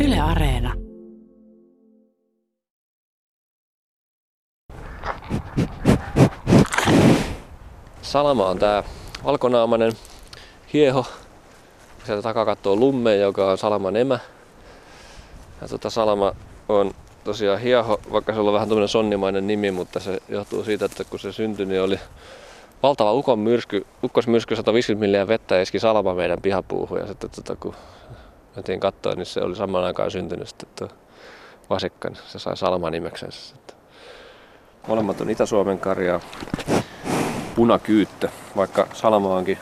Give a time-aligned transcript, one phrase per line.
[0.00, 0.72] Yle Areena.
[8.02, 8.82] Salama on tää
[9.24, 9.92] valkonaamainen
[10.72, 11.06] hieho.
[12.06, 14.18] Sieltä takaa katsoo lumme, joka on salaman emä.
[15.62, 16.32] Ja tota salama
[16.68, 16.90] on
[17.24, 21.18] tosiaan hieho, vaikka se on vähän tämmöinen sonnimainen nimi, mutta se johtuu siitä, että kun
[21.18, 22.00] se syntyi, niin oli
[22.82, 26.98] valtava ukon myrsky, ukkosmyrsky 150 milliä vettä eski salama meidän pihapuuhun.
[26.98, 27.74] Ja sitten tota, kun
[28.56, 30.88] mentiin katsoa, niin se oli samaan aikaan syntynyt sitten tuo
[31.70, 33.76] vasikka, niin se sai salama nimeksensä sitten.
[34.88, 36.20] Molemmat on Itä-Suomen karjaa
[37.54, 39.58] punakyyttö, vaikka salama onkin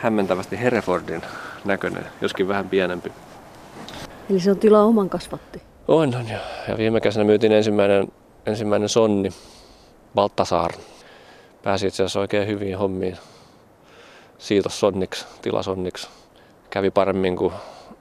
[0.00, 1.22] hämmentävästi Herefordin
[1.64, 3.12] näköinen, joskin vähän pienempi.
[4.30, 5.62] Eli se on tilaa oman kasvatti.
[5.88, 6.38] On, on jo.
[6.68, 8.12] Ja viime kesänä myytiin ensimmäinen,
[8.46, 9.30] ensimmäinen sonni,
[10.14, 10.72] Baltasar.
[11.62, 13.18] Pääsi itse asiassa oikein hyviin hommiin.
[14.38, 16.08] Siitos sonniksi, tilasonniksi.
[16.70, 17.52] Kävi paremmin kuin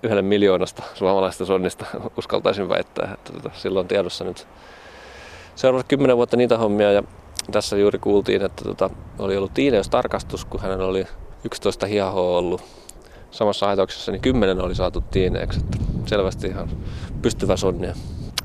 [0.04, 1.86] yhdelle miljoonasta suomalaista sonnista,
[2.18, 3.14] uskaltaisin väittää.
[3.14, 4.48] Että tota, silloin tiedossa nyt
[5.56, 7.04] seuraavat kymmenen vuotta niitä hommia ja
[7.52, 11.08] tässä juuri kuultiin, että tota, oli ollut tiineystarkastus, kun hänellä oli
[11.44, 12.62] 11 hiahoa ollut
[13.32, 15.60] samassa aitoksessa, niin 10 oli saatu tiineeksi.
[15.60, 16.70] Että selvästi ihan
[17.22, 17.88] pystyvä sonni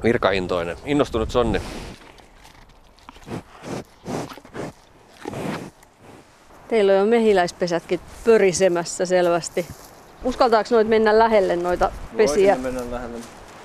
[0.02, 1.62] virkaintoinen, innostunut sonni.
[6.68, 9.66] Teillä on mehiläispesätkin pörisemässä selvästi.
[10.24, 12.56] Uskaltaako noit mennä lähelle noita pesiä?
[12.56, 13.18] mennä lähelle.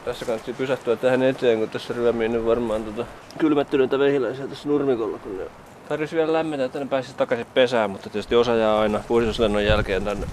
[0.06, 3.06] Tässä kannattaa pysähtyä tähän eteen, kun tässä ryömii nyt varmaan tota
[3.38, 5.18] kylmättyneitä vehiläisiä tässä nurmikolla.
[5.18, 5.44] Kun ne
[5.90, 10.04] Tarvitsisi vielä lämmetä, että ne pääsisi takaisin pesään, mutta tietysti osa jää aina puhdistuslennon jälkeen
[10.04, 10.28] tänne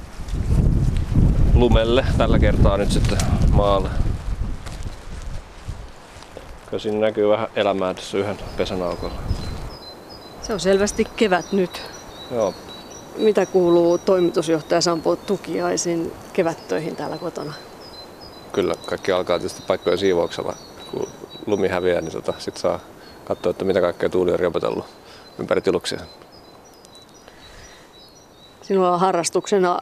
[1.55, 2.05] lumelle.
[2.19, 3.19] Tällä kertaa nyt sitten
[3.53, 3.89] maalle.
[6.67, 9.15] Kyllä siinä näkyy vähän elämää tässä yhden pesänaukolla.
[10.43, 11.83] Se on selvästi kevät nyt.
[12.31, 12.55] Joo,
[13.17, 17.53] Mitä kuuluu toimitusjohtaja Sampo Tukiaisin kevättöihin täällä kotona?
[18.55, 20.55] kyllä kaikki alkaa tietysti paikkojen siivouksella.
[20.91, 21.09] Kun
[21.47, 22.81] lumi häviää, niin tota, sit saa
[23.25, 24.85] katsoa, että mitä kaikkea tuuli on riepotellut
[25.39, 26.01] ympäri tiluksia.
[28.63, 29.79] Sinulla on harrastuksena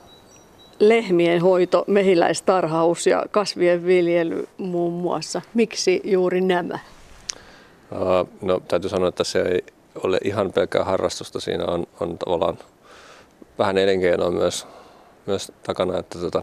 [0.78, 5.42] lehmien hoito, mehiläistarhaus ja kasvien viljely muun muassa.
[5.54, 6.78] Miksi juuri nämä?
[8.42, 9.64] No täytyy sanoa, että se ei
[10.04, 11.40] ole ihan pelkkää harrastusta.
[11.40, 12.58] Siinä on, on tavallaan
[13.58, 14.66] vähän elinkeinoa myös,
[15.26, 15.98] myös takana.
[15.98, 16.42] Että tota,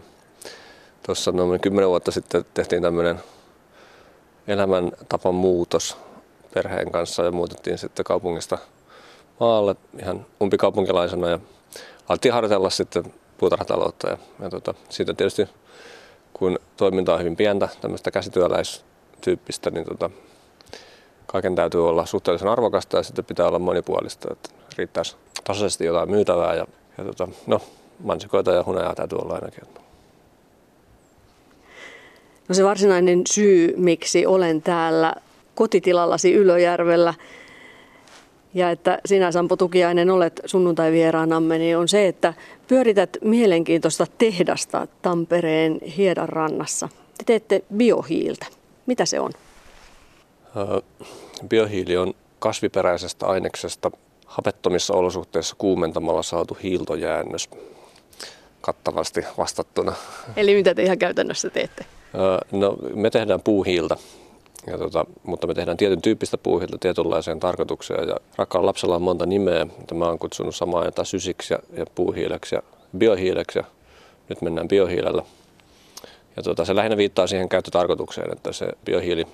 [1.06, 3.20] tuossa noin 10 vuotta sitten tehtiin tämmöinen
[4.48, 5.96] elämäntapan muutos
[6.54, 8.58] perheen kanssa ja muutettiin sitten kaupungista
[9.40, 11.38] maalle ihan umpikaupunkilaisena ja
[12.08, 15.48] alettiin harjoitella sitten puutarhataloutta ja, ja tota, siitä tietysti
[16.32, 20.10] kun toiminta on hyvin pientä, tämmöistä käsityöläistyyppistä, niin tota,
[21.26, 26.54] kaiken täytyy olla suhteellisen arvokasta ja sitten pitää olla monipuolista, että riittäisi tasaisesti jotain myytävää
[26.54, 26.66] ja,
[27.00, 27.60] ja tota, no,
[28.04, 29.64] mansikoita ja hunajaa täytyy olla ainakin.
[32.48, 35.14] No se varsinainen syy, miksi olen täällä
[35.54, 37.14] kotitilallasi Ylöjärvellä
[38.54, 42.34] ja että sinä Sampo Tukiainen olet sunnuntai-vieraanamme, niin on se, että
[42.68, 46.88] pyörität mielenkiintoista tehdasta Tampereen Hiedan rannassa.
[47.18, 48.46] Te teette biohiiltä.
[48.86, 49.32] Mitä se on?
[51.48, 53.90] Biohiili on kasviperäisestä aineksesta
[54.30, 57.48] hapettomissa olosuhteissa kuumentamalla saatu hiiltojäännös
[58.60, 59.92] kattavasti vastattuna.
[60.36, 61.84] Eli mitä te ihan käytännössä teette?
[62.52, 63.96] No, me tehdään puuhiiltä,
[64.66, 68.08] ja tota, mutta me tehdään tietyn tyyppistä puuhiiltä tietynlaiseen tarkoitukseen.
[68.08, 69.66] Ja rakkaalla lapsella on monta nimeä.
[69.94, 72.62] Mä oon kutsunut samaa jotain sysiksi ja, ja puuhiileksi ja
[72.98, 73.58] biohiileksi.
[73.58, 73.64] Ja
[74.28, 75.22] nyt mennään biohiilellä.
[76.36, 79.26] Ja tota, se lähinnä viittaa siihen käyttötarkoitukseen, että se biohiili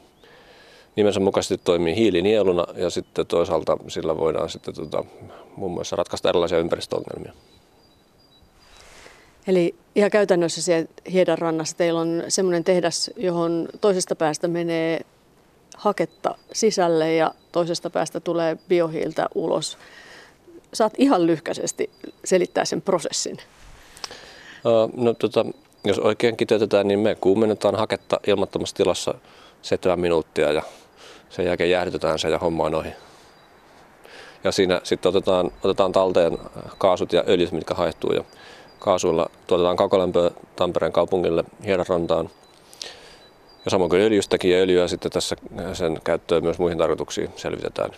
[0.96, 5.04] nimensä mukaisesti toimii hiilinieluna ja sitten toisaalta sillä voidaan sitten tota,
[5.56, 7.32] muun muassa ratkaista erilaisia ympäristöongelmia.
[9.46, 15.00] Eli ihan käytännössä siellä Hiedan rannassa teillä on semmoinen tehdas, johon toisesta päästä menee
[15.76, 19.78] haketta sisälle ja toisesta päästä tulee biohiiltä ulos.
[20.72, 21.90] Saat ihan lyhkäisesti
[22.24, 23.36] selittää sen prosessin.
[24.96, 25.46] No, tota,
[25.84, 29.14] jos oikein kiteytetään, niin me kuumennetaan haketta ilmattomassa tilassa
[29.62, 30.62] 7 minuuttia ja
[31.30, 32.92] sen jälkeen jäähdytetään se ja homma on ohi.
[34.44, 36.38] Ja siinä sitten otetaan, otetaan talteen
[36.78, 38.24] kaasut ja öljyt, mitkä haehtuu ja
[38.78, 42.30] kaasuilla tuotetaan kaukolämpöä Tampereen kaupungille Hiedanrantaan.
[43.64, 45.36] Ja samoin kuin öljystäkin ja öljyä sitten tässä
[45.72, 47.90] sen käyttöön myös muihin tarkoituksiin selvitetään.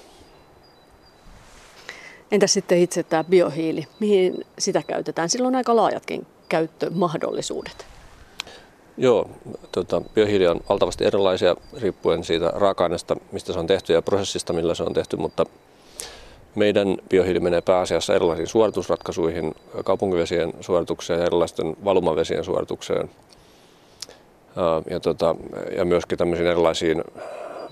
[2.31, 3.87] Entäs sitten itse tämä biohiili?
[4.01, 5.29] Mihin sitä käytetään?
[5.29, 7.87] Sillä on aika laajatkin käyttömahdollisuudet.
[9.01, 9.31] Joo,
[9.73, 14.75] tota, biohiili on valtavasti erilaisia riippuen siitä raaka-aineesta, mistä se on tehty ja prosessista, millä
[14.75, 15.47] se on tehty, mutta
[16.55, 19.55] meidän biohiili menee pääasiassa erilaisiin suoritusratkaisuihin,
[19.85, 23.11] kaupunkivesien suoritukseen ja erilaisten valumavesien suoritukseen.
[24.91, 25.37] Ja, tota,
[25.77, 27.05] ja myöskin tämmöisiin erilaisiin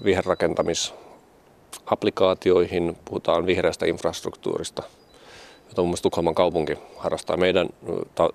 [0.04, 4.82] viherrakentamisapplikaatioihin, puhutaan vihreästä infrastruktuurista,
[5.68, 7.36] jota muun muassa Tukholman kaupunki harrastaa.
[7.36, 7.68] Meidän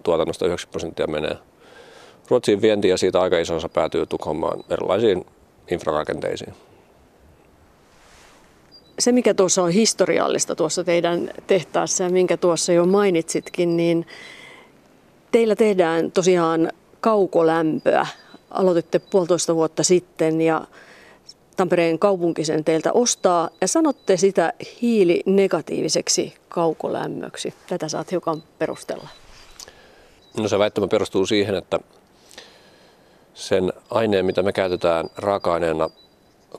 [0.04, 1.38] tuotannosta 90 prosenttia menee
[2.32, 5.26] Ruotsiin vienti ja siitä aika iso osa päätyy Tukholmaan erilaisiin
[5.72, 6.54] infrarakenteisiin.
[9.00, 14.08] Se, mikä tuossa on historiallista tuossa teidän tehtaassa ja minkä tuossa jo mainitsitkin, niin
[15.32, 18.08] teillä tehdään tosiaan kaukolämpöä.
[18.52, 20.68] Aloititte puolitoista vuotta sitten ja
[21.58, 27.54] Tampereen kaupunki sen teiltä ostaa ja sanotte sitä hiilinegatiiviseksi kaukolämmöksi.
[27.70, 29.08] Tätä saat hiukan perustella.
[30.38, 31.80] No se väittämä perustuu siihen, että
[33.34, 35.90] sen aineen, mitä me käytetään raaka-aineena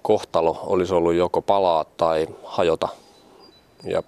[0.02, 2.88] kohtalo olisi ollut joko palaa tai hajota.
[3.84, 4.02] Ja,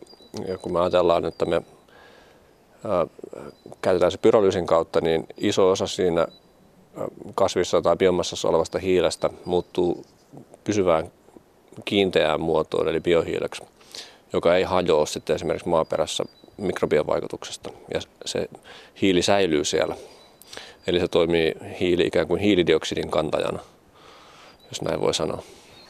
[0.47, 1.63] ja kun me ajatellaan, että me
[2.85, 3.07] ää,
[3.83, 6.27] käytetään se pyrolyysin kautta, niin iso osa siinä
[7.35, 10.05] kasvissa tai biomassassa olevasta hiilestä muuttuu
[10.65, 11.11] pysyvään
[11.85, 13.63] kiinteään muotoon, eli biohiileksi,
[14.33, 16.25] joka ei hajoa sitten esimerkiksi maaperässä
[16.57, 17.71] mikrobien vaikutuksesta.
[17.95, 18.49] Ja se
[19.01, 19.97] hiili säilyy siellä.
[20.87, 23.59] Eli se toimii hiili ikään kuin hiilidioksidin kantajana,
[24.69, 25.43] jos näin voi sanoa.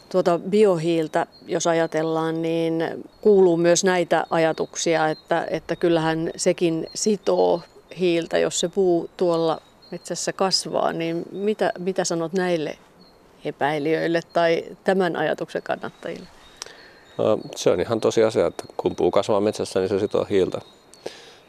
[0.08, 7.60] Tuota biohiiltä, jos ajatellaan, niin kuuluu myös näitä ajatuksia, että, että kyllähän sekin sitoo
[7.98, 9.60] hiiltä, jos se puu tuolla
[9.90, 10.92] metsässä kasvaa.
[10.92, 12.78] Niin mitä, mitä sanot näille
[13.44, 16.26] epäilijöille tai tämän ajatuksen kannattajille?
[17.56, 20.60] Se on ihan tosiasia, että kun puu kasvaa metsässä, niin se sitoo hiiltä.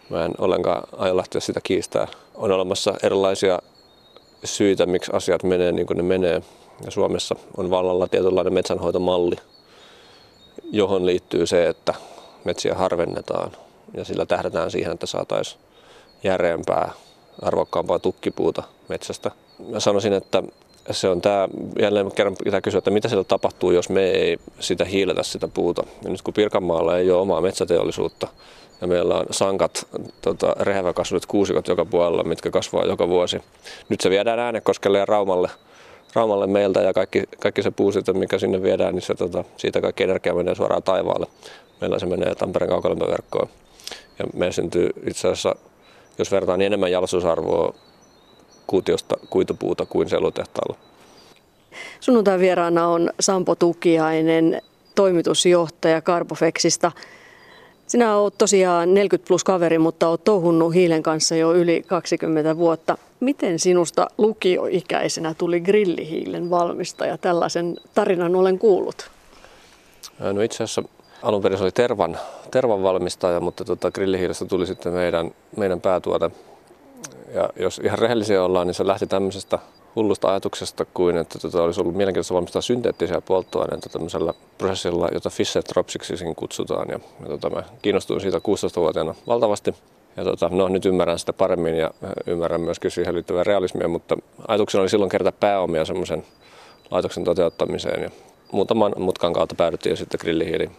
[0.10, 2.08] Mä en ollenkaan aio lähteä sitä kiistää.
[2.36, 3.60] On olemassa erilaisia
[4.44, 6.42] syitä, miksi asiat menee niin kuin ne menee.
[6.86, 9.36] Ja Suomessa on vallalla tietynlainen metsänhoitomalli,
[10.72, 11.94] johon liittyy se, että
[12.44, 13.52] metsiä harvennetaan
[13.94, 15.62] ja sillä tähdätään siihen, että saataisiin
[16.24, 16.92] järeämpää,
[17.42, 19.32] arvokkaampaa tukkipuuta metsästä.
[19.70, 20.44] Mä sanoisin, että
[20.92, 21.50] se on tämä,
[21.80, 25.84] jälleen kerran pitää kysyä, että mitä siellä tapahtuu, jos me ei sitä hiiletä sitä puuta.
[26.04, 28.28] Ja nyt kun Pirkanmaalla ei ole omaa metsäteollisuutta,
[28.82, 29.88] ja meillä on sankat,
[30.22, 33.42] tota, rehäväkasvut, kuusikot joka puolella, mitkä kasvaa joka vuosi.
[33.90, 35.50] Nyt se viedään Äänekoskelle ja Raumalle,
[36.14, 40.04] Raumalle meiltä ja kaikki, kaikki se puu, mikä sinne viedään, niin se, tota, siitä kaikki
[40.04, 41.28] energia menee suoraan taivaalle.
[41.82, 43.50] Meillä se menee Tampereen kaukolämpöverkkoon.
[44.20, 45.56] Ja me syntyy itse asiassa,
[46.18, 47.74] jos vertaan, niin enemmän jalostusarvoa
[48.68, 50.78] kuutiosta kuitupuuta kuin sellutehtaalla.
[52.00, 54.62] Sunnuntai vieraana on Sampo Tukiainen,
[54.96, 56.92] toimitusjohtaja Carbofexista.
[57.88, 62.98] Sinä olet tosiaan 40 plus kaveri, mutta olet touhunnut hiilen kanssa jo yli 20 vuotta.
[63.20, 67.18] Miten sinusta lukioikäisenä tuli grillihiilen valmistaja?
[67.18, 69.10] Tällaisen tarinan olen kuullut.
[70.20, 70.84] No itse asiassa
[71.22, 72.18] alun perin se oli tervan,
[72.52, 76.32] tervan valmistaja, mutta tota, grillihiilestä tuli sitten meidän, meidän päätuote.
[77.34, 79.60] Ja jos ihan rehellisiä ollaan, niin se lähti tämmöisestä
[79.96, 85.64] hullusta ajatuksesta kuin, että tota, olisi ollut mielenkiintoista valmistaa synteettisiä polttoaineita tämmöisellä prosessilla, jota Fischer
[85.64, 86.88] Tropsiksi kutsutaan.
[86.90, 89.76] Ja, ja tota, mä kiinnostuin siitä 16-vuotiaana valtavasti.
[90.18, 91.92] Ja tota, no, nyt ymmärrän sitä paremmin ja
[92.28, 96.26] ymmärrän myöskin siihen liittyvää realismia, mutta ajatuksena oli silloin kerätä pääomia semmoisen
[96.92, 98.04] laitoksen toteuttamiseen.
[98.04, 98.10] Ja
[98.52, 100.70] muutaman mutkan kautta päädyttiin sitten grillihiili.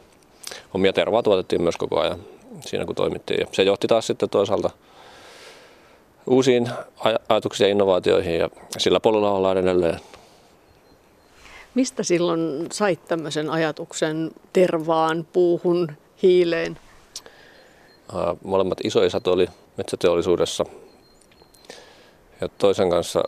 [0.75, 2.19] Omia tervaa tuotettiin myös koko ajan
[2.61, 3.41] siinä kun toimittiin.
[3.41, 4.71] Ja se johti taas sitten toisaalta
[6.27, 6.71] uusiin
[7.29, 10.01] ajatuksiin ja innovaatioihin ja sillä polulla ollaan edelleen.
[11.75, 15.93] Mistä silloin sait tämmöisen ajatuksen tervaan, puuhun,
[16.23, 16.79] hiileen?
[18.45, 20.65] Molemmat isoisät oli metsäteollisuudessa
[22.41, 23.23] ja toisen kanssa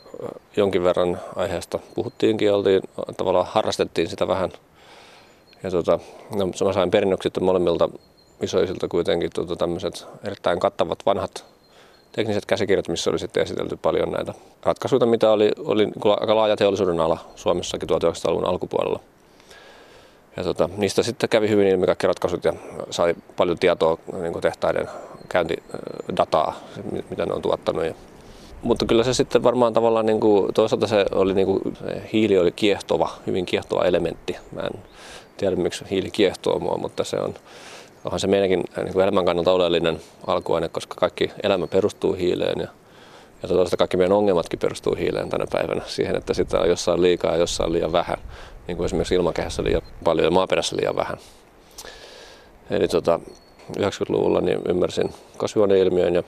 [0.56, 2.82] jonkin verran aiheesta puhuttiinkin, oltiin,
[3.16, 4.52] tavallaan harrastettiin sitä vähän.
[5.62, 5.98] Ja tota,
[6.34, 7.88] no, mä sain perinnöksi molemmilta
[8.42, 11.44] isoisilta kuitenkin tota, tämmöiset erittäin kattavat vanhat
[12.12, 15.88] tekniset käsikirjat, missä oli sitten esitelty paljon näitä ratkaisuja, mitä oli, oli
[16.20, 19.00] aika laaja teollisuuden ala Suomessakin 1900-luvun alkupuolella.
[20.36, 22.52] Ja tota, niistä sitten kävi hyvin ilmi kaikki ratkaisut ja
[22.90, 24.88] sai paljon tietoa niin tehtaiden
[25.28, 26.60] käyntidataa,
[27.10, 27.84] mitä ne on tuottanut.
[27.84, 27.94] Ja,
[28.62, 32.38] mutta kyllä se sitten varmaan tavallaan, niin kuin, toisaalta se, oli, niin kuin, se hiili
[32.38, 34.36] oli kiehtova, hyvin kiehtova elementti.
[34.52, 34.80] Mä en
[35.36, 37.34] tiedä miksi hiili kiehtoo mua, mutta se on,
[38.08, 42.60] onhan se meidänkin äh, niin kuin elämän kannalta oleellinen alkuaine, koska kaikki elämä perustuu hiileen
[42.60, 42.68] ja,
[43.42, 45.82] ja toisaalta kaikki meidän ongelmatkin perustuu hiileen tänä päivänä.
[45.86, 48.18] Siihen, että sitä on jossain liikaa ja jossain liian vähän,
[48.66, 51.16] niin kuin esimerkiksi ilmakehässä liian paljon ja maaperässä liian vähän.
[52.70, 53.20] Eli tota,
[53.78, 56.22] 90-luvulla niin ymmärsin kasvihuoneilmiön ja,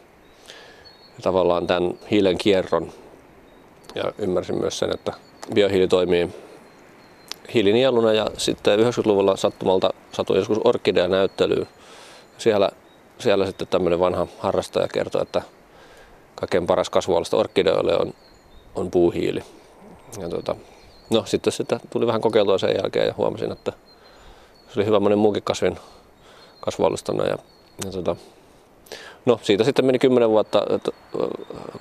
[1.17, 2.93] ja tavallaan tämän hiilen kierron.
[3.95, 5.13] Ja ymmärsin myös sen, että
[5.55, 6.31] biohiili toimii
[7.55, 11.69] hiilinieluna ja sitten 90-luvulla sattumalta satuin joskus orkidea näyttelyyn.
[12.39, 12.71] Siellä,
[13.19, 15.43] siellä sitten tämmöinen vanha harrastaja kertoi, että
[16.35, 18.15] kaikkein paras kasvualusta orkideoille on,
[18.75, 19.43] on puuhiili.
[20.21, 20.57] ja tota,
[21.11, 23.73] no sitten, sitten tuli vähän kokeiltua sen jälkeen ja huomasin, että
[24.69, 25.79] se oli hyvä monen muukin kasvin
[26.61, 27.25] kasvualustana.
[27.25, 27.39] Ja,
[27.85, 28.17] ja tota,
[29.27, 30.91] no siitä sitten meni kymmenen vuotta että,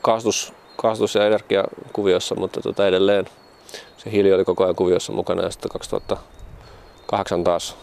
[0.02, 3.26] kaastus, kaastus- ja energiakuviossa, mutta tota, edelleen
[3.98, 7.78] se hiili oli koko ajan kuviossa mukana ja sitten 2008 taas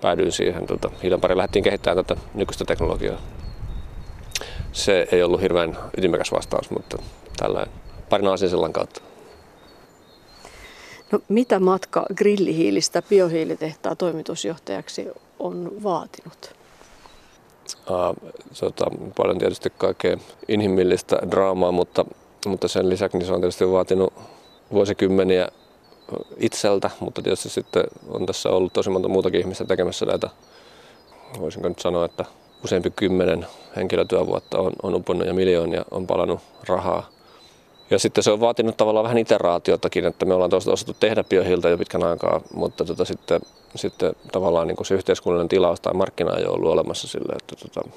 [0.00, 0.66] päädyin siihen.
[0.66, 3.20] Tota, hiilen pari lähdettiin kehittämään tätä nykyistä teknologiaa.
[4.72, 6.98] Se ei ollut hirveän ytimekäs vastaus, mutta
[7.36, 7.74] tällainen
[8.08, 9.00] parin aasisillan kautta.
[11.12, 15.06] No, mitä matka grillihiilistä biohiilitehtaan toimitusjohtajaksi
[15.38, 16.54] on vaatinut?
[17.90, 18.86] Uh, tota,
[19.16, 20.16] paljon tietysti kaikkea
[20.48, 22.04] inhimillistä draamaa, mutta,
[22.46, 24.12] mutta sen lisäksi niin se on tietysti vaatinut
[24.72, 25.48] vuosikymmeniä
[26.36, 30.30] itseltä, mutta tietysti sitten on tässä ollut tosi monta muutakin ihmistä tekemässä näitä,
[31.40, 32.24] voisinko nyt sanoa, että
[32.64, 33.46] useampi kymmenen
[33.76, 37.08] henkilötyövuotta on, on uponnut ja miljoonia on palannut rahaa.
[37.90, 41.68] Ja sitten se on vaatinut tavallaan vähän iteraatiotakin, että me ollaan tuosta osattu tehdä biohiiltä
[41.68, 43.40] jo pitkän aikaa, mutta tota sitten,
[43.74, 47.66] sitten tavallaan niin kuin se yhteiskunnallinen tilaus tai markkina ei ole ollut olemassa sille, että,
[47.66, 47.88] tota,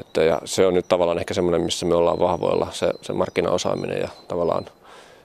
[0.00, 4.00] että ja se on nyt tavallaan ehkä semmoinen, missä me ollaan vahvoilla, se, se markkinaosaaminen
[4.00, 4.66] ja tavallaan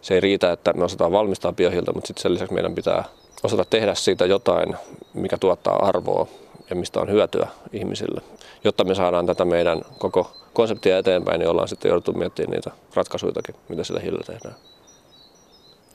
[0.02, 3.04] se ei riitä, että me osataan valmistaa biohiiltä, mutta sitten sen lisäksi meidän pitää
[3.44, 4.76] osata tehdä siitä jotain,
[5.14, 6.28] mikä tuottaa arvoa
[6.70, 8.22] ja mistä on hyötyä ihmisille.
[8.64, 13.56] Jotta me saadaan tätä meidän koko konseptia eteenpäin, niin ollaan sitten jouduttu miettimään niitä ratkaisuitakin,
[13.70, 14.56] mitä sillä hiilillä tehdään.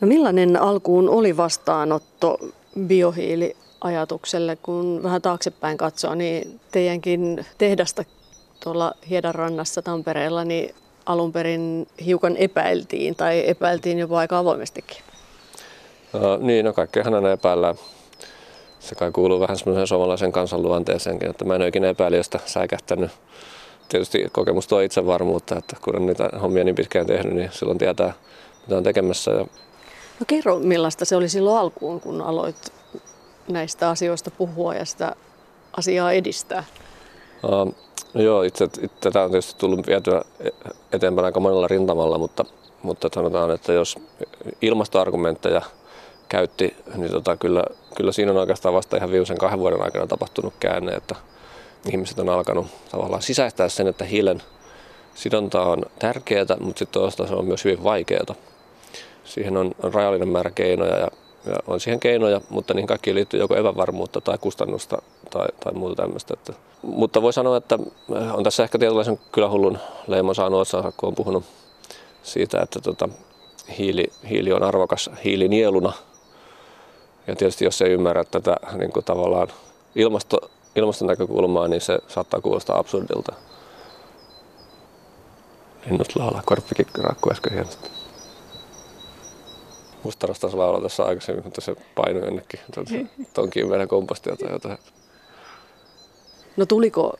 [0.00, 2.38] No millainen alkuun oli vastaanotto
[2.86, 8.04] biohiiliajatukselle, kun vähän taaksepäin katsoo, niin teidänkin tehdasta
[8.62, 10.74] tuolla Hiedanrannassa Tampereella, niin
[11.06, 14.96] alun perin hiukan epäiltiin tai epäiltiin jopa aika avoimestikin?
[16.12, 17.74] No, niin, no kaikkeahan aina epäillään.
[18.80, 23.10] Se kai kuuluu vähän semmoisen suomalaisen kansanluonteeseenkin, että mä en ole ikinä epäilijöstä säikähtänyt.
[23.88, 28.12] Tietysti kokemus tuo itsevarmuutta, että kun on niitä hommia niin pitkään tehnyt, niin silloin tietää,
[28.62, 29.30] mitä on tekemässä.
[29.30, 29.38] Ja...
[30.20, 32.72] No kerro, millaista se oli silloin alkuun, kun aloit
[33.48, 35.16] näistä asioista puhua ja sitä
[35.76, 36.64] asiaa edistää?
[37.42, 37.74] Uh,
[38.14, 40.22] joo, itse, itse tätä on tietysti tullut vietyä
[40.92, 42.44] eteenpäin aika monella rintamalla, mutta,
[42.82, 43.98] mutta sanotaan, että jos
[44.62, 45.62] ilmastoargumentteja
[46.28, 47.64] käytti, niin tota, kyllä,
[47.96, 51.14] kyllä siinä on oikeastaan vasta ihan viimeisen kahden vuoden aikana tapahtunut käänne, että
[51.90, 54.42] ihmiset on alkanut tavallaan sisäistää sen, että hiilen
[55.14, 58.34] sidonta on tärkeää, mutta sitten toisaalta se on myös hyvin vaikeaa.
[59.24, 61.08] Siihen on, on rajallinen määrä keinoja ja,
[61.46, 66.02] ja on siihen keinoja, mutta niihin kaikkiin liittyy joko epävarmuutta tai kustannusta tai, tai muuta
[66.02, 66.34] tämmöistä.
[66.34, 67.78] Että, mutta voi sanoa, että
[68.32, 71.44] on tässä ehkä tietynlaisen kylähullun leimon saanut otsansa, kun on puhunut
[72.22, 73.08] siitä, että tota,
[73.78, 75.92] hiili, hiili on arvokas hiilinieluna.
[77.26, 79.48] Ja tietysti jos ei ymmärrä tätä niin kuin tavallaan
[79.94, 80.38] ilmasto,
[80.76, 83.32] ilmaston näkökulmaa, niin se saattaa kuulostaa absurdilta.
[85.86, 88.01] Linnut laulaa, korppikin rakkuu äsken hienosti.
[90.04, 92.60] Musta taas laulaa tässä aikaisemmin, mutta se painoi jonnekin
[93.34, 94.78] tonkin meidän kompostia tai jotain.
[96.56, 97.16] No tuliko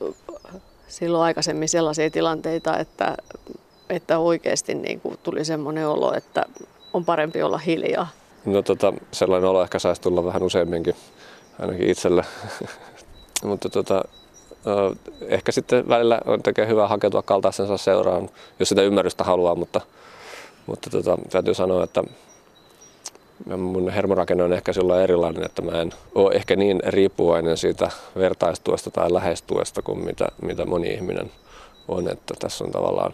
[0.87, 3.17] silloin aikaisemmin sellaisia tilanteita, että,
[3.89, 6.45] että oikeasti niin kuin tuli semmoinen olo, että
[6.93, 8.07] on parempi olla hiljaa?
[8.45, 10.95] No tota, sellainen olo ehkä saisi tulla vähän useamminkin,
[11.59, 12.25] ainakin itselle.
[13.43, 14.03] Mutta tota,
[15.27, 19.81] ehkä sitten välillä on tekee hyvä hakeutua kaltaisensa seuraan, jos sitä ymmärrystä haluaa, mutta,
[20.65, 22.03] mutta tota, täytyy sanoa, että
[23.57, 28.91] mun hermorakenne on ehkä sillä erilainen, että mä en ole ehkä niin riippuvainen siitä vertaistuesta
[28.91, 31.31] tai läheistuesta kuin mitä, mitä moni ihminen
[31.87, 32.07] on.
[32.09, 33.13] Että tässä on tavallaan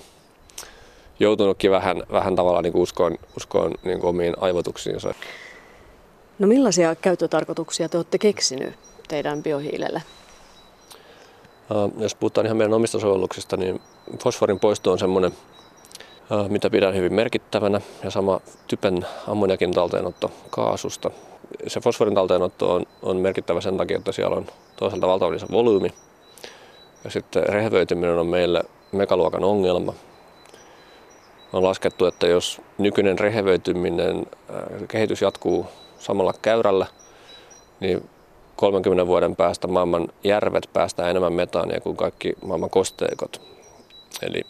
[1.19, 5.13] joutunutkin vähän, vähän tavallaan niin uskoon, uskoon niin omiin aivotuksiinsa.
[6.39, 8.74] No millaisia käyttötarkoituksia te olette keksinyt
[9.07, 10.01] teidän biohiilelle?
[11.98, 13.81] Jos puhutaan ihan meidän omista sovelluksista, niin
[14.24, 15.31] fosforin poisto on semmoinen
[16.50, 21.12] mitä pidän hyvin merkittävänä, ja sama typen ammoniakin talteenotto kaasusta.
[21.67, 24.45] Se fosforin talteenotto on, on merkittävä sen takia, että siellä on
[24.75, 25.93] toisaalta valtavan iso volyymi,
[27.03, 29.93] ja sitten rehevöityminen on meille megaluokan ongelma.
[31.53, 34.25] On laskettu, että jos nykyinen rehevöityminen
[34.88, 35.65] kehitys jatkuu
[36.00, 36.86] samalla käyrällä,
[37.79, 38.09] niin
[38.55, 43.41] 30 vuoden päästä maailman järvet päästää enemmän metaania kuin kaikki maailman kosteikot.
[44.21, 44.41] Eli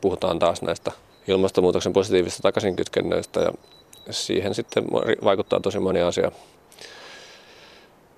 [0.00, 0.92] puhutaan taas näistä
[1.28, 3.52] ilmastonmuutoksen positiivisista takaisinkytkennöistä ja
[4.10, 4.84] siihen sitten
[5.24, 6.32] vaikuttaa tosi moni asia.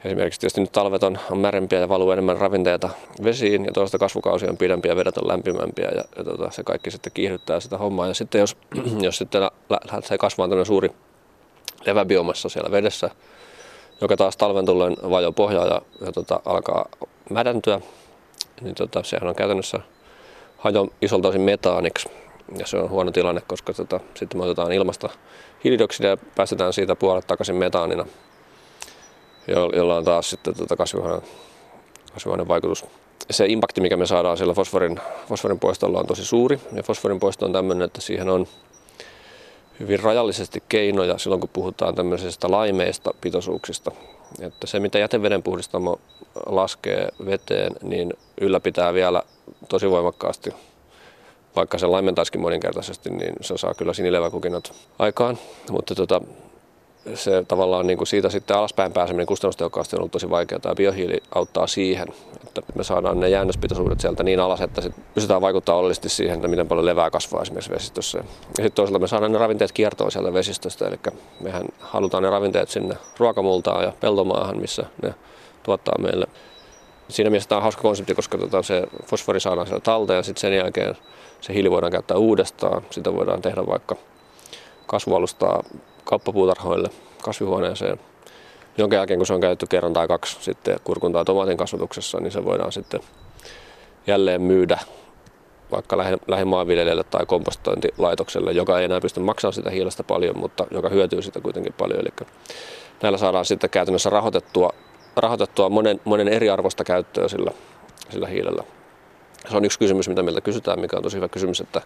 [0.05, 2.91] Esimerkiksi tietysti nyt talvet on, on märempiä ja valuu enemmän ravinteita
[3.25, 6.91] vesiin ja toisaalta kasvukausi on pidempiä ja vedet on lämpimämpiä ja, ja tota, se kaikki
[6.91, 8.07] sitten kiihdyttää sitä hommaa.
[8.07, 8.57] Ja sitten jos,
[9.01, 9.43] jos sitten
[9.93, 10.91] lähtee kasvamaan suuri
[11.87, 13.11] leväbiomassa siellä vedessä,
[14.01, 16.89] joka taas talven tullen vajo pohjaa ja, ja tota, alkaa
[17.31, 17.81] mädäntyä,
[18.61, 19.81] niin tota, sehän on käytännössä
[20.59, 22.09] hajo isolta osin metaaniksi
[22.59, 25.09] Ja se on huono tilanne, koska tota, sitten me otetaan ilmasta
[25.65, 28.07] hiilidioksidia ja päästetään siitä puolet takaisin metaanina,
[29.77, 31.23] jolla on taas sitten tota kasvihuoneen,
[32.13, 32.85] kasvihuoneen vaikutus.
[33.31, 36.61] Se impakti, mikä me saadaan sillä fosforin, fosforin poistolla on tosi suuri.
[36.73, 38.47] Ja fosforin poisto on tämmöinen, että siihen on
[39.81, 43.91] hyvin rajallisesti keinoja silloin, kun puhutaan tämmöisistä laimeista pitoisuuksista.
[44.41, 46.01] Että se, mitä jäteveden puhdistamo
[46.47, 49.23] laskee veteen, niin ylläpitää vielä
[49.69, 50.51] tosi voimakkaasti
[51.57, 55.39] vaikka se laimentaisikin moninkertaisesti, niin se saa kyllä sinileväkukinnat aikaan.
[55.71, 56.21] Mutta tota,
[57.15, 60.61] se tavallaan niin kuin siitä sitten alaspäin pääseminen kustannustehokkaasti on ollut tosi vaikeaa.
[60.61, 62.09] Tämä biohiili auttaa siihen,
[62.47, 66.49] että me saadaan ne jäännöspitoisuudet sieltä niin alas, että sit pystytään vaikuttaa oleellisesti siihen, että
[66.49, 68.19] miten paljon levää kasvaa esimerkiksi vesistössä.
[68.19, 70.99] Ja sitten toisaalta me saadaan ne ravinteet kiertoon sieltä vesistöstä, eli
[71.41, 75.15] mehän halutaan ne ravinteet sinne ruokamultaan ja peltomaahan, missä ne
[75.63, 76.27] tuottaa meille.
[77.11, 80.41] Siinä mielessä tämä on hauska konsepti, koska tota se fosfori saadaan sieltä talteen ja sitten
[80.41, 80.97] sen jälkeen
[81.41, 82.83] se hiili voidaan käyttää uudestaan.
[82.91, 83.97] Sitä voidaan tehdä vaikka
[84.87, 85.63] kasvualustaa
[86.05, 86.89] kauppapuutarhoille,
[87.23, 88.01] kasvihuoneeseen.
[88.79, 92.33] Jonka jälkeen, kun se on käytetty kerran tai kaksi sitten kurkun tai tomaatin kasvatuksessa, niin
[92.33, 93.01] se voidaan sitten
[94.07, 94.79] jälleen myydä
[95.71, 95.99] vaikka
[96.29, 101.41] lähimaanviljelijälle tai kompostointilaitokselle, joka ei enää pysty maksamaan sitä hiilestä paljon, mutta joka hyötyy sitä
[101.41, 102.01] kuitenkin paljon.
[102.01, 102.29] Eli
[103.03, 104.71] näillä saadaan sitten käytännössä rahoitettua,
[105.21, 107.51] rahoitettua monen, monen eriarvoista käyttöä sillä,
[108.11, 108.65] sillä hiilellä.
[109.51, 111.83] Se on yksi kysymys, mitä meiltä kysytään, mikä on tosi hyvä kysymys, että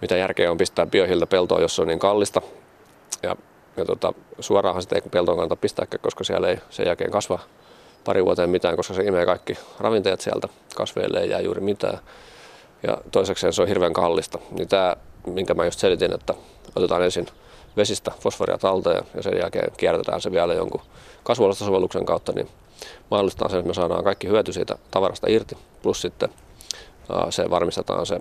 [0.00, 2.42] mitä järkeä on pistää biohiiltä peltoon, jos se on niin kallista.
[3.22, 3.36] Ja,
[3.76, 7.38] ja tota, suoraanhan sitä ei peltoon kannata pistää, koska siellä ei sen jälkeen kasva
[8.04, 11.98] pari vuoteen mitään, koska se imee kaikki ravinteet sieltä, kasveille ei jää juuri mitään.
[12.82, 14.38] Ja toisekseen se on hirveän kallista.
[14.50, 14.96] Niin tämä,
[15.26, 16.34] minkä mä just selitin, että
[16.76, 17.26] otetaan ensin
[17.76, 20.80] vesistä fosforia talteen ja sen jälkeen kierrätetään se vielä jonkun
[21.22, 22.48] kasvualustasovelluksen kautta, niin
[23.10, 26.28] mahdollistaa sen, että me saadaan kaikki hyöty siitä tavarasta irti, plus sitten
[27.30, 28.20] se varmistetaan se,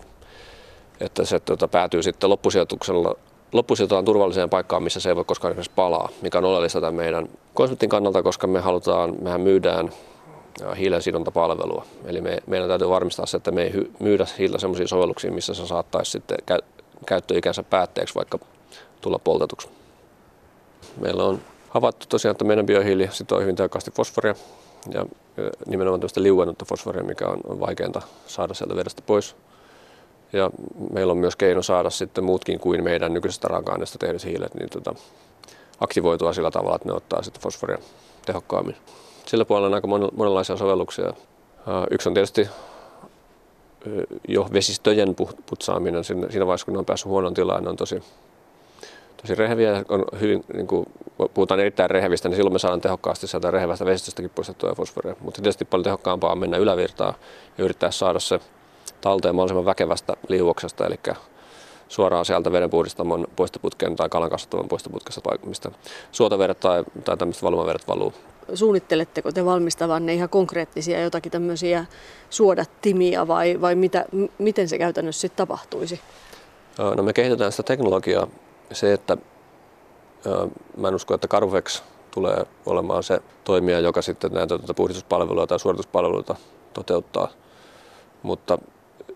[1.00, 3.16] että se tuota, päätyy sitten loppusijoituksella
[3.52, 7.30] loppusijoitetaan turvalliseen paikkaan, missä se ei voi koskaan esimerkiksi palaa, mikä on oleellista tämän meidän
[7.54, 9.92] konseptin kannalta, koska me halutaan, mehän myydään
[10.78, 11.86] hiilen sidontapalvelua.
[12.06, 15.68] Eli me, meidän täytyy varmistaa se, että me ei myydä hiiltä sellaisiin sovelluksiin, missä se
[15.68, 16.38] saattaisi sitten
[17.06, 18.40] käyttöikänsä päätteeksi vaikka
[19.02, 19.70] tulla poltetuksi.
[21.02, 24.36] Meillä on havaittu tosiaan, että meidän biohiili sitoo hyvin tehokkaasti fosforia
[24.94, 25.06] ja
[25.66, 29.36] nimenomaan tämmöistä liuennutta fosforia, mikä on, vaikeinta saada sieltä vedestä pois.
[30.34, 30.50] Ja
[30.94, 34.96] meillä on myös keino saada sitten muutkin kuin meidän nykyisestä raaka-aineesta tehdyt hiilet niin tota,
[35.80, 37.78] aktivoitua sillä tavalla, että ne ottaa sitten fosforia
[38.26, 38.76] tehokkaammin.
[39.26, 41.14] Sillä puolella on aika monenlaisia sovelluksia.
[41.92, 42.48] Yksi on tietysti
[44.28, 48.04] jo vesistöjen putsaaminen siinä vaiheessa, kun ne on päässyt huonon tilaan, ne on tosi
[49.22, 50.86] tosi reheviä, on hyvin, niin kuin,
[51.34, 55.16] puhutaan erittäin rehevistä, niin silloin me saadaan tehokkaasti sieltä rehevästä vesistöstäkin poistettua fosforia.
[55.20, 57.14] Mutta tietysti paljon tehokkaampaa on mennä ylävirtaan
[57.58, 58.40] ja yrittää saada se
[59.02, 61.00] talteen mahdollisimman väkevästä liuoksesta, eli
[61.88, 65.72] suoraan sieltä vedenpuhdistamon poistoputken tai kalan kasvattavan poistoputkesta, mistä
[66.12, 68.14] suotavedet tai, tai tämmöiset valumavedet valuu.
[68.54, 71.86] Suunnitteletteko te valmistavanne ihan konkreettisia jotakin tämmöisiä
[72.30, 74.06] suodattimia vai, vai mitä,
[74.38, 76.00] miten se käytännössä sitten tapahtuisi?
[76.96, 78.28] No me kehitetään sitä teknologiaa
[78.72, 79.18] se, että
[80.78, 85.60] mä en usko, että Carvex tulee olemaan se toimija, joka sitten näitä tuota puhdistuspalveluita tai
[85.60, 86.36] suorituspalveluita
[86.74, 87.30] toteuttaa.
[88.24, 88.58] Mutta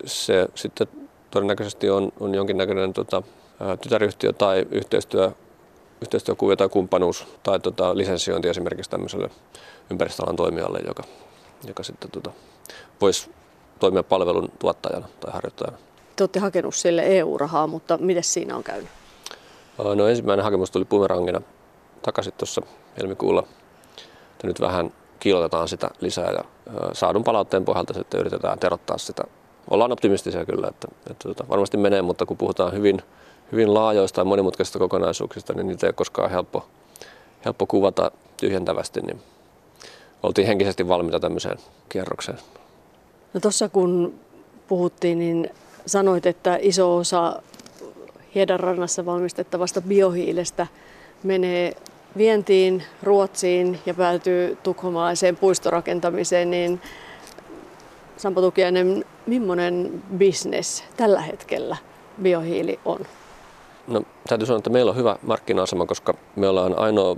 [0.05, 0.87] se sitten
[1.31, 3.23] todennäköisesti on, on jonkinnäköinen tota,
[3.81, 5.31] tytäryhtiö tai yhteistyö,
[6.01, 9.29] yhteistyökuvio tai kumppanuus tai tota, lisensiointi esimerkiksi tämmöiselle
[9.91, 11.03] ympäristöalan toimijalle, joka,
[11.67, 12.31] joka sitten tota,
[13.01, 13.31] voisi
[13.79, 15.77] toimia palvelun tuottajana tai harjoittajana.
[16.15, 18.89] Te olette hakenut sille EU-rahaa, mutta miten siinä on käynyt?
[19.77, 21.41] No ensimmäinen hakemus tuli bumerangina
[22.01, 22.61] takaisin tuossa
[22.97, 23.43] helmikuulla.
[24.43, 26.43] Ja nyt vähän kiilotetaan sitä lisää ja
[26.93, 29.23] saadun palautteen pohjalta sitten yritetään terottaa sitä.
[29.69, 33.01] Ollaan optimistisia kyllä, että, että että varmasti menee, mutta kun puhutaan hyvin,
[33.51, 36.65] hyvin laajoista ja monimutkaisista kokonaisuuksista, niin niitä ei ole koskaan helppo,
[37.45, 39.21] helppo kuvata tyhjentävästi, niin
[40.23, 41.57] oltiin henkisesti valmiita tämmöiseen
[41.89, 42.37] kierrokseen.
[43.33, 44.13] No tuossa kun
[44.67, 45.49] puhuttiin, niin
[45.85, 47.41] sanoit, että iso osa
[48.35, 50.67] Hiedanrannassa valmistettavasta biohiilestä
[51.23, 51.73] menee
[52.17, 56.81] vientiin Ruotsiin ja päätyy tukholmalaiseen puistorakentamiseen, niin
[58.17, 61.77] Sampo Tukiainen, millainen bisnes tällä hetkellä
[62.21, 62.99] biohiili on?
[63.87, 67.15] No, täytyy sanoa, että meillä on hyvä markkina-asema, koska me ollaan ainoa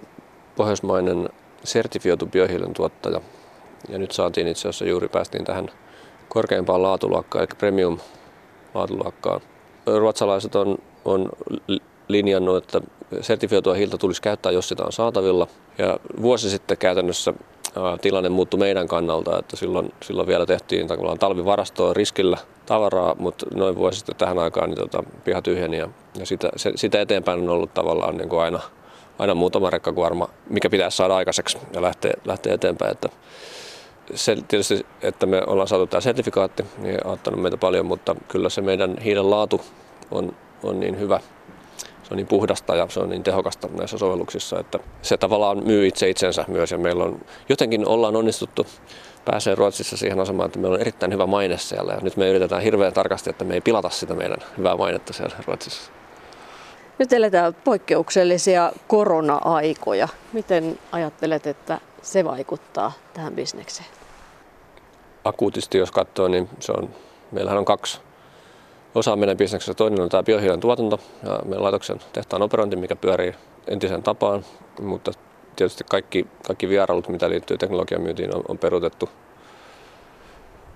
[0.56, 1.30] pohjoismainen
[1.64, 3.22] sertifioitu biohiilen tuottaja.
[3.90, 5.70] Ja nyt saatiin itse asiassa juuri päästiin tähän
[6.30, 7.98] korkeimpaan laatuluokkaan, eli premium
[8.74, 9.42] laatuluokkaan.
[9.86, 11.30] Ruotsalaiset on on
[12.08, 12.82] linjannut, että
[13.22, 15.48] sertifioitua hiiltä tulisi käyttää, jos sitä on saatavilla.
[15.78, 17.34] Ja vuosi sitten käytännössä
[18.02, 20.88] tilanne muuttui meidän kannalta, että silloin, silloin vielä tehtiin
[21.20, 25.90] talvivarastoa riskillä tavaraa, mutta noin vuosi sitten tähän aikaan niin tota, piha tyhjeni ja,
[26.20, 28.60] ja sitä, se, sitä eteenpäin on ollut tavallaan niin kuin aina,
[29.20, 32.92] aina muutama rekkakuorma, mikä pitäisi saada aikaiseksi ja lähteä, lähteä eteenpäin.
[32.92, 33.10] Että
[34.14, 38.50] se tietysti, että me ollaan saatu tämä sertifikaatti, niin on auttanut meitä paljon, mutta kyllä
[38.50, 39.62] se meidän hiilen laatu
[40.12, 41.20] on, on niin hyvä,
[42.04, 45.88] se on niin puhdasta ja se on niin tehokasta näissä sovelluksissa, että se tavallaan myy
[45.88, 48.68] itse itsensä myös ja meillä on jotenkin ollaan onnistuttu
[49.26, 52.62] pääsee Ruotsissa siihen asemaan, että meillä on erittäin hyvä maine siellä ja nyt me yritetään
[52.62, 55.92] hirveän tarkasti, että me ei pilata sitä meidän hyvää mainetta siellä Ruotsissa.
[57.00, 60.08] Nyt eletään poikkeuksellisia korona-aikoja.
[60.34, 63.90] Miten ajattelet, että se vaikuttaa tähän bisnekseen?
[65.24, 66.90] Akuutisti jos katsoo, niin se on,
[67.32, 68.02] meillähän on kaksi
[68.96, 69.74] osaa meidän bisneksessä.
[69.74, 73.36] Toinen on tämä biohiilen tuotanto ja meidän laitoksen tehtaan operointi, mikä pyörii
[73.68, 74.46] entisen tapaan,
[74.82, 75.12] mutta
[75.56, 79.10] tietysti kaikki, kaikki vierailut, mitä liittyy teknologian myyntiin, on, on peruutettu.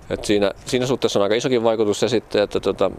[0.09, 2.91] Et siinä, siinä suhteessa on aika isokin vaikutus se sitten, että tota,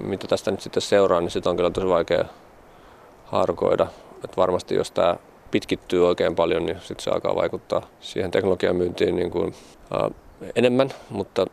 [0.00, 2.24] mitä tästä nyt sitten seuraa, niin sitä on kyllä tosi vaikea
[3.24, 3.86] harkoida.
[4.24, 5.16] Et varmasti jos tämä
[5.50, 9.54] pitkittyy oikein paljon, niin sitten se alkaa vaikuttaa siihen teknologian myyntiin niin kuin,
[9.90, 10.10] ää,
[10.56, 11.46] enemmän, mutta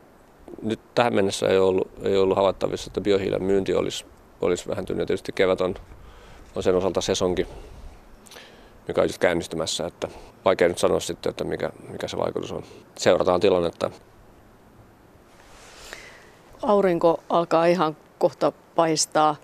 [0.65, 4.05] nyt tähän mennessä ei ollut, ei ollut havaittavissa, että biohiilen myynti olisi,
[4.41, 5.07] olisi vähentynyt.
[5.07, 5.75] Tietysti kevät on,
[6.55, 7.47] on sen osalta sesonki,
[8.87, 10.07] mikä on just käynnistymässä, että
[10.45, 12.63] vaikea nyt sanoa sitten, että mikä, mikä se vaikutus on.
[12.97, 13.91] Seurataan tilannetta.
[16.61, 19.35] Aurinko alkaa ihan kohta paistaa.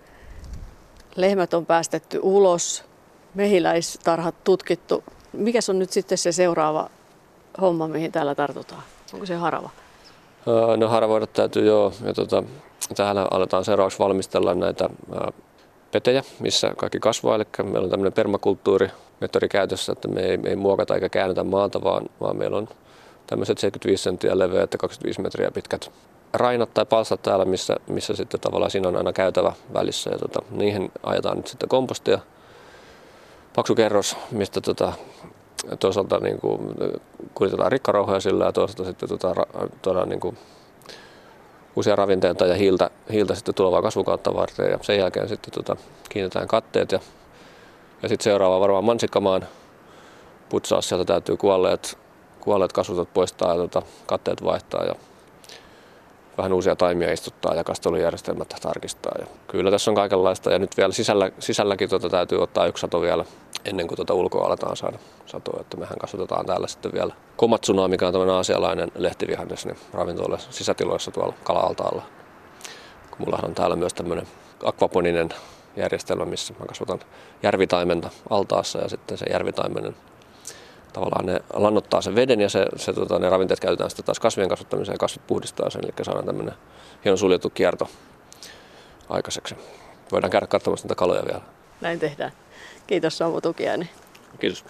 [1.15, 2.83] Lehmät on päästetty ulos,
[3.33, 5.03] mehiläistarhat tutkittu.
[5.33, 6.89] Mikäs on nyt sitten se seuraava
[7.61, 8.83] homma, mihin täällä tartutaan?
[9.13, 9.69] Onko se harava?
[10.77, 11.93] No haravoida täytyy joo.
[12.05, 12.43] Ja tota,
[12.95, 14.89] täällä aletaan seuraavaksi valmistella näitä
[15.91, 17.35] petejä, missä kaikki kasvaa.
[17.35, 18.89] Eli meillä on tämmöinen permakulttuuri
[19.21, 22.67] metodi käytössä, että me ei, me ei muokata eikä käännetä maata, vaan, vaan meillä on
[23.27, 25.91] tämmöiset 75 senttiä leveät ja 25 metriä pitkät
[26.33, 30.09] rainat tai palstat täällä, missä, missä sitten tavallaan siinä on aina käytävä välissä.
[30.09, 32.19] Ja tota, niihin ajetaan nyt sitten kompostia.
[33.55, 34.93] Paksu kerros, mistä tota,
[35.79, 36.59] toisaalta niin kuin,
[37.33, 39.35] kuljetetaan rikkarauhoja sillä ja toisaalta sitten tota,
[39.81, 40.37] tuodaan niin kuin,
[41.75, 45.75] uusia ravinteita ja hiiltä, hiiltä sitten tulevaa kasvukautta varten ja sen jälkeen sitten tota,
[46.09, 46.99] kiinnitetään katteet ja,
[48.03, 49.47] ja sitten seuraava varmaan mansikkamaan
[50.49, 51.97] putsaus, sieltä täytyy kuolleet,
[52.39, 54.95] kuolleet kasvutot poistaa ja tota, katteet vaihtaa ja
[56.41, 59.11] vähän uusia taimia istuttaa ja kastelujärjestelmät tarkistaa.
[59.19, 63.01] Ja kyllä tässä on kaikenlaista ja nyt vielä sisällä, sisälläkin tota täytyy ottaa yksi sato
[63.01, 63.25] vielä
[63.65, 65.61] ennen kuin tuota ulkoa aletaan saada satoa.
[65.61, 71.11] Että mehän kasvatetaan täällä sitten vielä komatsuna, mikä on tämmöinen aasialainen lehtivihannes niin ravintoloissa sisätiloissa
[71.11, 72.01] tuolla kala-altaalla.
[73.11, 74.27] Kun mulla on täällä myös tämmöinen
[74.63, 75.29] akvaponinen
[75.75, 76.99] järjestelmä, missä mä kasvatan
[77.43, 79.95] järvitaimenta altaassa ja sitten se järvitaimenen
[80.93, 84.49] tavallaan ne lannottaa sen veden ja se, se, tota, ne ravinteet käytetään sitten taas kasvien
[84.49, 86.53] kasvattamiseen ja kasvit puhdistaa sen, eli saadaan tämmöinen
[87.05, 87.89] hienon suljettu kierto
[89.09, 89.55] aikaiseksi.
[90.11, 91.41] Voidaan käydä katsomassa niitä kaloja vielä.
[91.81, 92.31] Näin tehdään.
[92.87, 93.89] Kiitos Samu Tukiainen.
[94.39, 94.65] Kiitos.